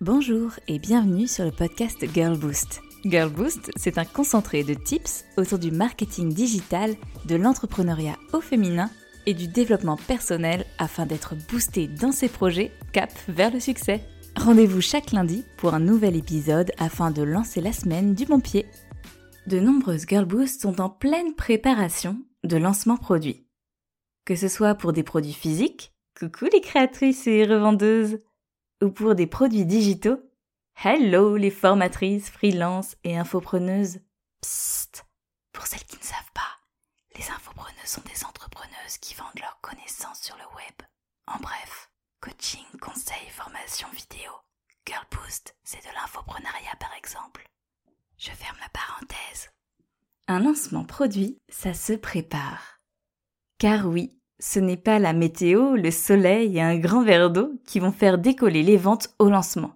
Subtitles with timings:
[0.00, 2.82] Bonjour et bienvenue sur le podcast Girl Boost.
[3.04, 8.90] Girl Boost, c'est un concentré de tips autour du marketing digital, de l'entrepreneuriat au féminin
[9.26, 14.00] et du développement personnel afin d'être boosté dans ses projets cap vers le succès.
[14.36, 18.66] Rendez-vous chaque lundi pour un nouvel épisode afin de lancer la semaine du bon pied.
[19.48, 23.48] De nombreuses Girl Boost sont en pleine préparation de lancement produit.
[24.24, 28.20] Que ce soit pour des produits physiques, coucou les créatrices et revendeuses,
[28.82, 30.20] ou pour des produits digitaux,
[30.84, 34.00] hello les formatrices, freelance et infopreneuses.
[34.40, 35.04] Psst,
[35.52, 36.58] pour celles qui ne savent pas,
[37.16, 40.86] les infopreneuses sont des entrepreneuses qui vendent leurs connaissances sur le web.
[41.26, 44.30] En bref, coaching, conseil, formation vidéo.
[44.86, 47.48] Girl Boost, c'est de l'infoprenariat par exemple.
[48.16, 49.50] Je ferme la parenthèse.
[50.28, 52.80] Un lancement produit, ça se prépare.
[53.58, 57.80] Car oui, ce n'est pas la météo, le soleil et un grand verre d'eau qui
[57.80, 59.72] vont faire décoller les ventes au lancement,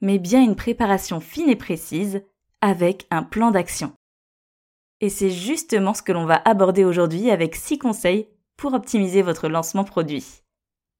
[0.00, 2.22] mais bien une préparation fine et précise
[2.60, 3.92] avec un plan d'action.
[5.00, 9.48] Et c'est justement ce que l'on va aborder aujourd'hui avec six conseils pour optimiser votre
[9.48, 10.42] lancement produit.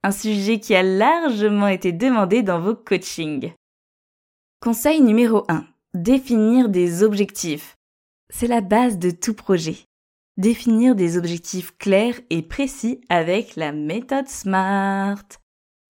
[0.05, 3.53] Un sujet qui a largement été demandé dans vos coachings.
[4.61, 5.65] Conseil numéro 1.
[5.95, 7.77] Définir des objectifs.
[8.31, 9.88] C'est la base de tout projet
[10.39, 15.27] définir des objectifs clairs et précis avec la méthode SMART.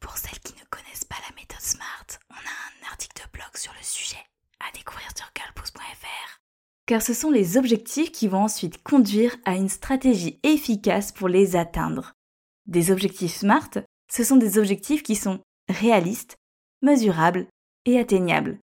[0.01, 3.55] Pour celles qui ne connaissent pas la méthode SMART, on a un article de blog
[3.55, 4.25] sur le sujet
[4.59, 6.41] à découvrir sur girlboost.fr.
[6.87, 11.55] Car ce sont les objectifs qui vont ensuite conduire à une stratégie efficace pour les
[11.55, 12.15] atteindre.
[12.67, 13.71] Des objectifs SMART,
[14.11, 16.37] ce sont des objectifs qui sont réalistes,
[16.81, 17.47] mesurables
[17.85, 18.59] et atteignables.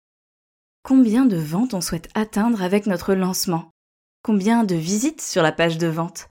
[0.81, 3.72] Combien de ventes on souhaite atteindre avec notre lancement?
[4.25, 6.29] Combien de visites sur la page de vente?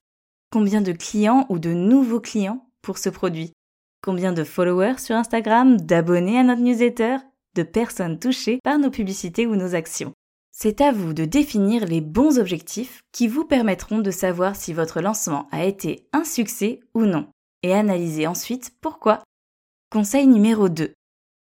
[0.51, 3.53] Combien de clients ou de nouveaux clients pour ce produit?
[4.01, 7.17] Combien de followers sur Instagram, d'abonnés à notre newsletter,
[7.53, 10.11] de personnes touchées par nos publicités ou nos actions?
[10.51, 14.99] C'est à vous de définir les bons objectifs qui vous permettront de savoir si votre
[14.99, 17.27] lancement a été un succès ou non,
[17.61, 19.21] et analyser ensuite pourquoi.
[19.91, 20.95] Conseil numéro 2.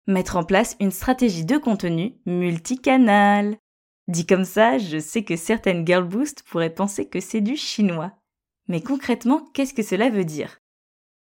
[0.07, 3.55] Mettre en place une stratégie de contenu multicanal.
[4.11, 8.11] Dit comme ça, je sais que certaines girl boost pourraient penser que c'est du chinois.
[8.67, 10.57] Mais concrètement, qu'est-ce que cela veut dire?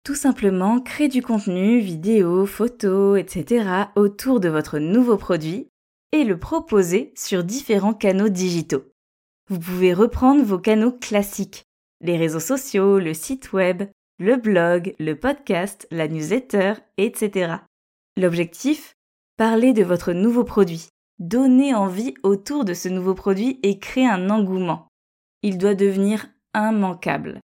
[0.03, 3.69] Tout simplement créer du contenu, vidéo, photos, etc.
[3.95, 5.67] autour de votre nouveau produit
[6.13, 8.85] et le proposer sur différents canaux digitaux.
[9.51, 11.66] Vous pouvez reprendre vos canaux classiques,
[12.01, 13.83] les réseaux sociaux, le site web,
[14.17, 17.57] le blog, le podcast, la newsletter, etc.
[18.17, 18.95] L'objectif?
[19.38, 20.89] Parler de votre nouveau produit,
[21.19, 24.88] donner envie autour de ce nouveau produit et créer un engouement.
[25.41, 27.40] Il doit devenir immanquable.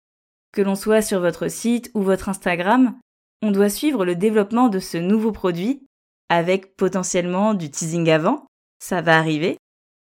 [0.53, 2.99] Que l'on soit sur votre site ou votre Instagram,
[3.43, 5.87] on doit suivre le développement de ce nouveau produit
[6.29, 8.47] avec potentiellement du teasing avant,
[8.79, 9.59] ça va arriver,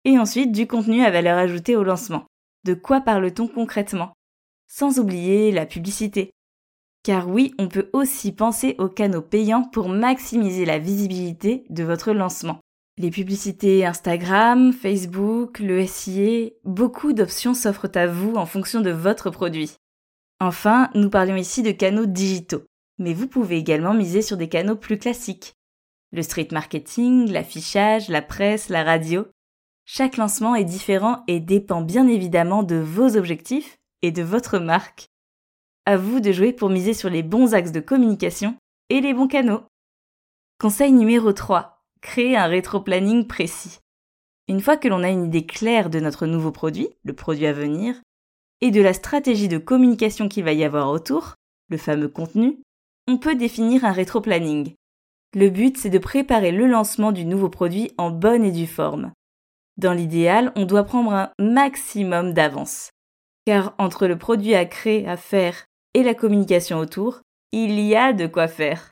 [0.06, 2.26] et ensuite du contenu à valeur ajoutée au lancement.
[2.64, 4.14] De quoi parle-t-on concrètement?
[4.68, 6.32] Sans oublier la publicité.
[7.04, 12.14] Car oui, on peut aussi penser aux canaux payants pour maximiser la visibilité de votre
[12.14, 12.60] lancement
[12.98, 19.30] les publicités Instagram, Facebook, le SIA, beaucoup d'options s'offrent à vous en fonction de votre
[19.30, 19.74] produit.
[20.40, 22.64] Enfin, nous parlions ici de canaux digitaux,
[22.98, 25.56] mais vous pouvez également miser sur des canaux plus classiques.
[26.14, 29.28] Le street marketing, l'affichage, la presse, la radio.
[29.84, 35.08] Chaque lancement est différent et dépend bien évidemment de vos objectifs et de votre marque.
[35.86, 38.56] À vous de jouer pour miser sur les bons axes de communication
[38.90, 39.64] et les bons canaux.
[40.60, 41.75] Conseil numéro 3
[42.06, 43.80] créer un rétro-planning précis.
[44.48, 47.52] Une fois que l'on a une idée claire de notre nouveau produit, le produit à
[47.52, 47.96] venir,
[48.62, 51.34] et de la stratégie de communication qu'il va y avoir autour,
[51.68, 52.60] le fameux contenu,
[53.08, 54.76] on peut définir un rétro-planning.
[55.34, 59.12] Le but, c'est de préparer le lancement du nouveau produit en bonne et due forme.
[59.78, 62.92] Dans l'idéal, on doit prendre un maximum d'avance.
[63.48, 68.14] Car entre le produit à créer, à faire et la communication autour, il y a
[68.14, 68.92] de quoi faire.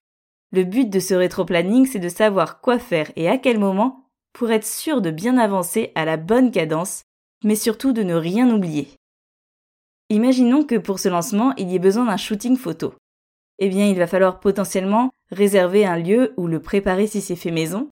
[0.53, 4.51] Le but de ce rétro-planning, c'est de savoir quoi faire et à quel moment pour
[4.51, 7.03] être sûr de bien avancer à la bonne cadence,
[7.43, 8.87] mais surtout de ne rien oublier.
[10.09, 12.93] Imaginons que pour ce lancement, il y ait besoin d'un shooting photo.
[13.57, 17.51] Eh bien, il va falloir potentiellement réserver un lieu ou le préparer si c'est fait
[17.51, 17.89] maison,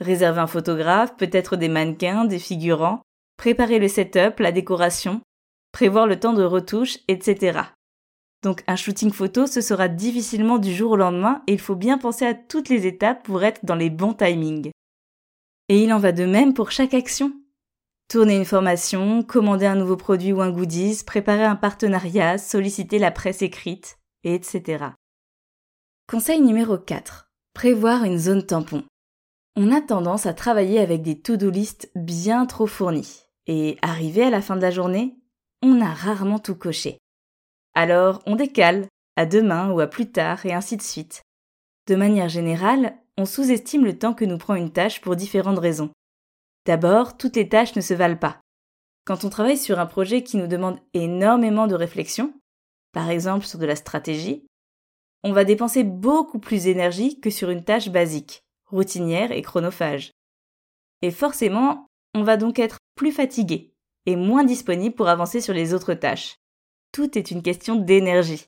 [0.00, 3.02] réserver un photographe, peut-être des mannequins, des figurants,
[3.36, 5.20] préparer le setup, la décoration,
[5.70, 7.60] prévoir le temps de retouche, etc.
[8.42, 11.98] Donc un shooting photo, ce sera difficilement du jour au lendemain et il faut bien
[11.98, 14.70] penser à toutes les étapes pour être dans les bons timings.
[15.68, 17.32] Et il en va de même pour chaque action.
[18.08, 23.12] Tourner une formation, commander un nouveau produit ou un goodies, préparer un partenariat, solliciter la
[23.12, 24.86] presse écrite, etc.
[26.08, 27.30] Conseil numéro 4.
[27.54, 28.82] Prévoir une zone tampon.
[29.54, 33.22] On a tendance à travailler avec des to-do list bien trop fournies.
[33.46, 35.14] Et arrivé à la fin de la journée,
[35.62, 36.98] on a rarement tout coché.
[37.74, 38.86] Alors on décale,
[39.16, 41.22] à demain ou à plus tard, et ainsi de suite.
[41.86, 45.90] De manière générale, on sous-estime le temps que nous prend une tâche pour différentes raisons.
[46.66, 48.40] D'abord, toutes les tâches ne se valent pas.
[49.04, 52.32] Quand on travaille sur un projet qui nous demande énormément de réflexion,
[52.92, 54.46] par exemple sur de la stratégie,
[55.22, 60.12] on va dépenser beaucoup plus d'énergie que sur une tâche basique, routinière et chronophage.
[61.02, 63.72] Et forcément, on va donc être plus fatigué
[64.06, 66.36] et moins disponible pour avancer sur les autres tâches.
[66.92, 68.46] Tout est une question d'énergie.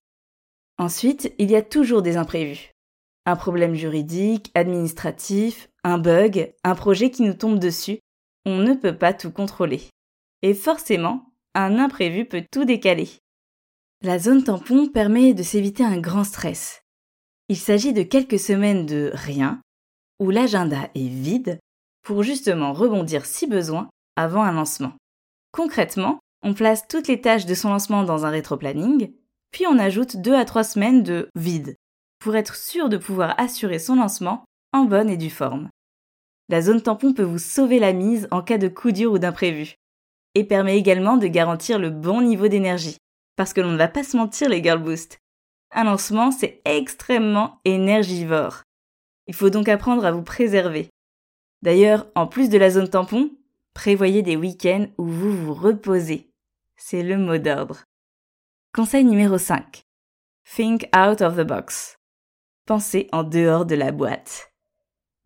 [0.78, 2.72] Ensuite, il y a toujours des imprévus.
[3.24, 8.00] Un problème juridique, administratif, un bug, un projet qui nous tombe dessus.
[8.44, 9.82] On ne peut pas tout contrôler.
[10.42, 13.08] Et forcément, un imprévu peut tout décaler.
[14.02, 16.82] La zone tampon permet de s'éviter un grand stress.
[17.48, 19.60] Il s'agit de quelques semaines de rien,
[20.18, 21.60] où l'agenda est vide,
[22.02, 24.94] pour justement rebondir si besoin avant un lancement.
[25.52, 29.12] Concrètement, on place toutes les tâches de son lancement dans un rétro-planning,
[29.52, 31.76] puis on ajoute deux à trois semaines de vide,
[32.18, 35.68] pour être sûr de pouvoir assurer son lancement en bonne et due forme.
[36.48, 39.74] La zone tampon peut vous sauver la mise en cas de coup dur ou d'imprévu,
[40.34, 42.96] et permet également de garantir le bon niveau d'énergie.
[43.36, 45.18] Parce que l'on ne va pas se mentir les Girl Boost.
[45.72, 48.62] Un lancement, c'est extrêmement énergivore.
[49.26, 50.90] Il faut donc apprendre à vous préserver.
[51.62, 53.30] D'ailleurs, en plus de la zone tampon,
[53.72, 56.31] prévoyez des week-ends où vous vous reposez.
[56.84, 57.84] C'est le mot d'ordre.
[58.75, 59.82] Conseil numéro 5.
[60.56, 61.96] Think out of the box.
[62.67, 64.52] Pensez en dehors de la boîte.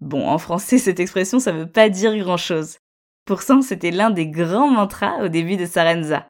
[0.00, 2.76] Bon, en français, cette expression, ça veut pas dire grand chose.
[3.24, 6.28] Pourtant, c'était l'un des grands mantras au début de Sarenza.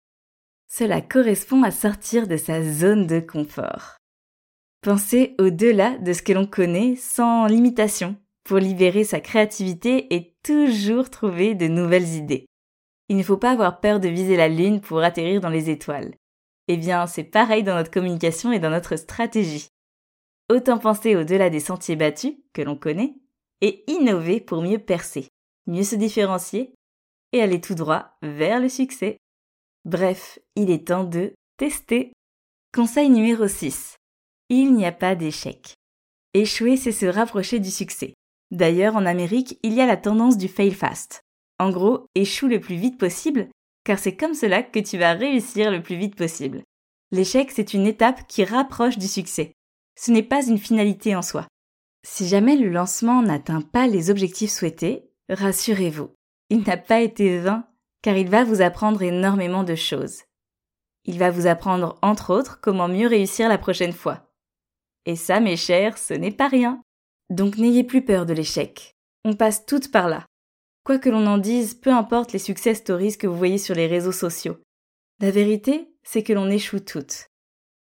[0.68, 3.96] Cela correspond à sortir de sa zone de confort.
[4.80, 11.10] Pensez au-delà de ce que l'on connaît sans limitation pour libérer sa créativité et toujours
[11.10, 12.46] trouver de nouvelles idées.
[13.08, 16.14] Il ne faut pas avoir peur de viser la lune pour atterrir dans les étoiles.
[16.68, 19.68] Eh bien, c'est pareil dans notre communication et dans notre stratégie.
[20.50, 23.14] Autant penser au-delà des sentiers battus, que l'on connaît,
[23.60, 25.28] et innover pour mieux percer,
[25.66, 26.74] mieux se différencier
[27.32, 29.18] et aller tout droit vers le succès.
[29.84, 32.12] Bref, il est temps de tester.
[32.74, 33.96] Conseil numéro 6.
[34.48, 35.74] Il n'y a pas d'échec.
[36.34, 38.14] Échouer, c'est se rapprocher du succès.
[38.50, 41.22] D'ailleurs, en Amérique, il y a la tendance du fail fast.
[41.58, 43.48] En gros, échoue le plus vite possible,
[43.84, 46.62] car c'est comme cela que tu vas réussir le plus vite possible.
[47.12, 49.52] L'échec, c'est une étape qui rapproche du succès.
[49.98, 51.46] Ce n'est pas une finalité en soi.
[52.06, 56.10] Si jamais le lancement n'atteint pas les objectifs souhaités, rassurez-vous,
[56.50, 57.66] il n'a pas été vain
[58.02, 60.22] car il va vous apprendre énormément de choses.
[61.04, 64.30] Il va vous apprendre entre autres comment mieux réussir la prochaine fois.
[65.06, 66.82] Et ça, mes chers, ce n'est pas rien.
[67.30, 68.94] Donc n'ayez plus peur de l'échec.
[69.24, 70.26] On passe toutes par là.
[70.86, 73.88] Quoi que l'on en dise, peu importe les success stories que vous voyez sur les
[73.88, 74.58] réseaux sociaux.
[75.20, 77.26] La vérité, c'est que l'on échoue toutes.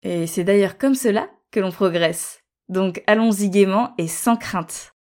[0.03, 2.43] Et c'est d'ailleurs comme cela que l'on progresse.
[2.69, 4.93] Donc allons-y gaiement et sans crainte.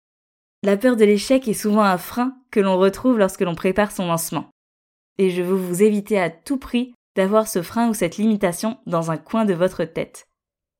[0.62, 4.06] La peur de l'échec est souvent un frein que l'on retrouve lorsque l'on prépare son
[4.06, 4.50] lancement.
[5.18, 9.10] Et je veux vous éviter à tout prix d'avoir ce frein ou cette limitation dans
[9.10, 10.28] un coin de votre tête.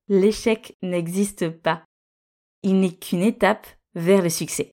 [0.07, 1.83] L'échec n'existe pas.
[2.63, 3.67] Il n'est qu'une étape
[3.97, 4.71] vers le succès.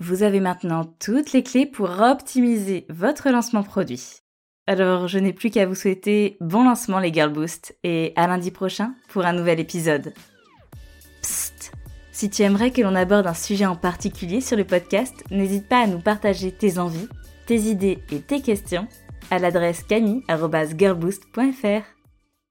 [0.00, 4.22] Vous avez maintenant toutes les clés pour optimiser votre lancement produit.
[4.66, 8.50] Alors, je n'ai plus qu'à vous souhaiter bon lancement les Girl Boost et à lundi
[8.50, 10.12] prochain pour un nouvel épisode.
[11.22, 11.72] Psst
[12.20, 15.84] si tu aimerais que l'on aborde un sujet en particulier sur le podcast, n'hésite pas
[15.84, 17.08] à nous partager tes envies,
[17.46, 18.86] tes idées et tes questions
[19.30, 21.99] à l'adresse camille.girlboost.fr.